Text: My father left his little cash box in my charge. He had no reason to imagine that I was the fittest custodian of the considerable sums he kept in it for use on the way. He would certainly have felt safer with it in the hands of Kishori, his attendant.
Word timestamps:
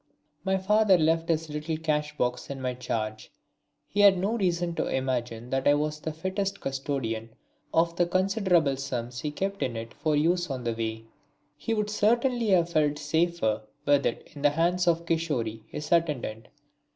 My 0.43 0.57
father 0.57 0.97
left 0.97 1.29
his 1.29 1.47
little 1.47 1.77
cash 1.77 2.17
box 2.17 2.49
in 2.49 2.59
my 2.59 2.73
charge. 2.73 3.31
He 3.87 3.99
had 3.99 4.17
no 4.17 4.35
reason 4.35 4.73
to 4.73 4.87
imagine 4.87 5.51
that 5.51 5.67
I 5.67 5.75
was 5.75 5.99
the 5.99 6.11
fittest 6.11 6.59
custodian 6.59 7.35
of 7.71 7.95
the 7.97 8.07
considerable 8.07 8.77
sums 8.77 9.19
he 9.19 9.29
kept 9.29 9.61
in 9.61 9.77
it 9.77 9.93
for 9.93 10.15
use 10.15 10.49
on 10.49 10.63
the 10.63 10.73
way. 10.73 11.03
He 11.55 11.75
would 11.75 11.91
certainly 11.91 12.47
have 12.47 12.69
felt 12.71 12.97
safer 12.97 13.61
with 13.85 14.07
it 14.07 14.27
in 14.33 14.41
the 14.41 14.49
hands 14.49 14.87
of 14.87 15.05
Kishori, 15.05 15.61
his 15.67 15.91
attendant. 15.91 16.47